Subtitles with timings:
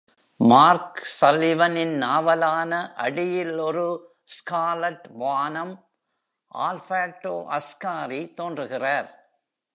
[0.39, 2.71] Mark சல்லிவனின் நாவலான
[2.95, 3.85] "அடியில் ஒரு
[4.35, 5.75] ஸ்கார்லட் வானம்"
[6.51, 9.09] ஆல்பர்டோ அஸ்காரி தோன்றுகிறார்.